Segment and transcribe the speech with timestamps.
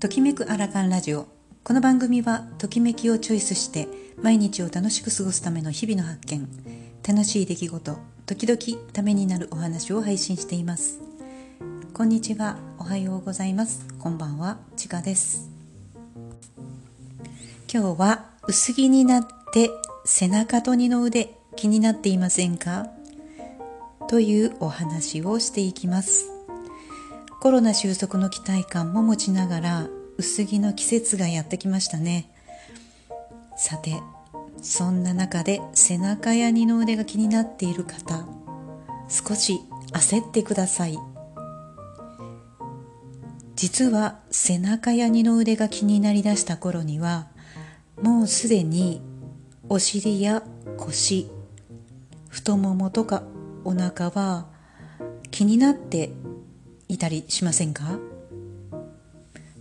[0.00, 1.28] ときめくアラカンラジオ。
[1.62, 3.86] この番組はときめきをチョイスして
[4.22, 6.48] 毎日を楽しく過ごすための日々の発見。
[7.06, 11.00] 楽しい出来事時々ためになるお話を配信しています。
[11.92, 12.56] こんにちは。
[12.78, 13.86] おはようございます。
[13.98, 14.56] こんばんは。
[14.74, 15.50] ちかです。
[17.70, 19.68] 今日は薄着になって
[20.06, 22.86] 背中と二の腕気になっていませんか？
[24.08, 26.30] というお話をしていきます。
[27.38, 29.88] コロナ収束の期待感も持ちながら
[30.20, 32.30] 薄着の季節がやってきましたね。
[33.56, 34.02] さて
[34.60, 38.26] そんな中で背中や二の腕が気になっている方
[39.08, 39.60] 少し
[39.92, 40.98] 焦ってください。
[43.56, 47.28] 実は背中や二の腕が気になりだした頃には
[48.02, 49.00] もうすでに
[49.70, 50.42] お尻や
[50.76, 51.30] 腰
[52.28, 53.22] 太ももとか
[53.64, 54.48] お腹は
[55.30, 56.10] 気になって
[56.88, 57.98] いたりしませんか？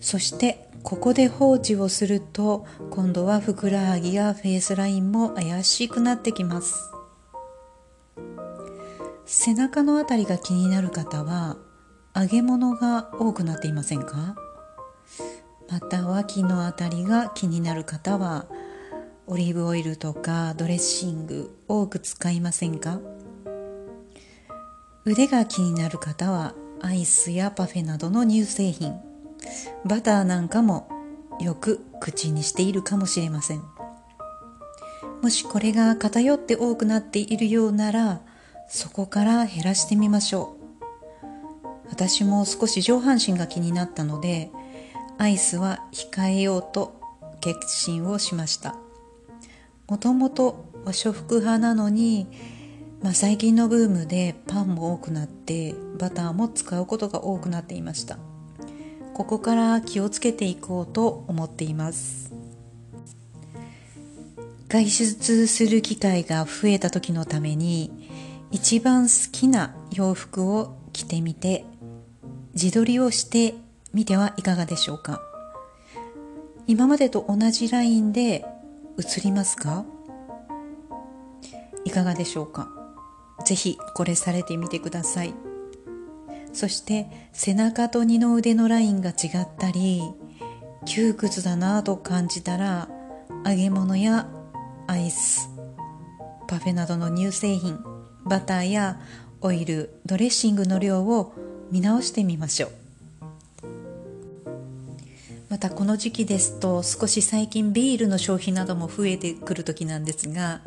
[0.00, 6.92] そしてここで放置をすると今度はふくらはぎやフェイスラインも怪しくなってきます。
[9.24, 11.56] 背中のあたりが気になる方は
[12.14, 14.36] 揚げ物が多くなっていませんか？
[15.68, 18.46] また脇のあたりが気になる方は
[19.26, 23.00] オリーブオイルとかドレッシング多く使いませんか？
[25.04, 28.94] 腕が気になる方はアイスやパフェなどの乳製品。
[29.84, 30.88] バターなんかも
[31.40, 33.62] よく口にしているかもしれません。
[35.22, 38.20] もしこれが偏って多くなっているようなら
[38.68, 41.88] そこから減らしてみましょう。
[41.88, 44.50] 私も少し上半身が気になったので
[45.18, 47.00] アイスは控えようと
[47.40, 48.76] 決心をしました。
[49.88, 52.26] もともと和食派なのに
[53.02, 58.18] まあ、最近のブームでパンも多くなってバターも使うことが多くなっていました。
[59.16, 62.34] ここから気をつけていこうと思っています。
[64.68, 68.10] 外出する機会が増えた時のために
[68.50, 71.64] 一番好きな洋服を着てみて
[72.52, 73.54] 自撮りをして
[73.94, 75.22] みてはいかがでしょうか？
[76.66, 78.44] 今までと同じラインで
[78.98, 79.86] 映りますか？
[81.86, 82.68] いかがでしょうか？
[83.46, 85.32] ぜひこれされてみてください。
[86.56, 89.12] そして背中と二の腕のラインが違
[89.42, 90.00] ったり
[90.86, 92.88] 窮屈だなと感じたら
[93.44, 94.26] 揚げ物や
[94.86, 95.50] アイス
[96.48, 97.84] パフェなどの乳製品
[98.24, 98.98] バターや
[99.42, 101.34] オイルドレッシングの量を
[101.70, 102.70] 見直してみましょう。
[105.50, 110.62] またこの時期ですと少し最近ビールの消費なども増えてくる時なんですが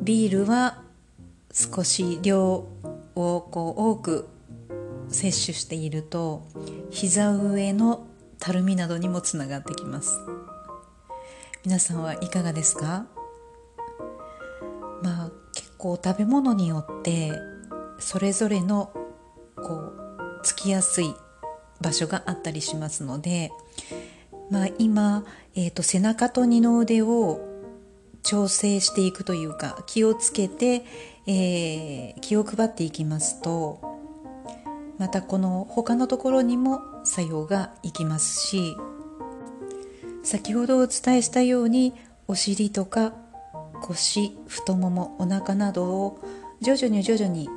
[0.00, 0.80] ビールは
[1.52, 2.68] 少し量
[3.16, 4.28] をこう多く
[5.12, 6.46] 摂取していると
[6.90, 8.06] 膝上の
[8.38, 10.18] たるみなどにもつながってきます。
[11.64, 13.06] 皆さんはいかがですか？
[15.02, 17.32] まあ結構食べ物によって
[17.98, 18.92] それぞれの
[19.56, 21.14] こうつきやすい
[21.80, 23.52] 場所があったりしますので、
[24.50, 25.24] まあ、今、
[25.54, 27.48] えーと背中と二の腕を
[28.24, 30.84] 調整していくというか気をつけて、
[31.26, 33.91] えー、気を配っていきますと
[34.98, 38.76] またこの他のところにも作用がいきますし
[40.22, 41.94] 先ほどお伝えしたように
[42.28, 43.12] お尻とか
[43.82, 46.20] 腰太ももお腹などを
[46.60, 47.48] 徐々に徐々に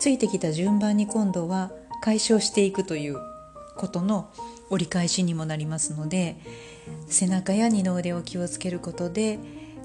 [0.00, 1.70] ついてきた順番に今度は
[2.02, 3.16] 解消していくという
[3.76, 4.30] ことの
[4.70, 6.36] 折り返しにもなりますので
[7.08, 9.38] 背中や二の腕を気をつけることで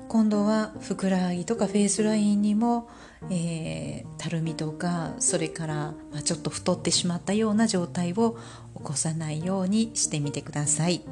[0.07, 2.87] 今度はふくらはぎとかフェイスラインにも、
[3.31, 5.75] えー、たるみとかそれから、
[6.11, 8.37] まあ、ちょっと太ってしまったような状態を
[8.77, 11.03] 起こさないようにしてみてください。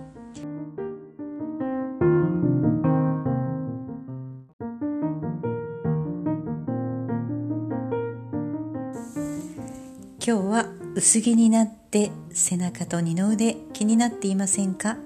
[10.24, 14.98] 今日は薄着になって背中と二の腕気になっていませんか？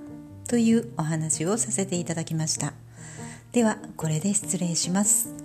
[0.48, 2.75] というお話をさせていただきました。
[3.56, 5.44] ではこれで失礼します。